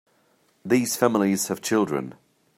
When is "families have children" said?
0.95-2.15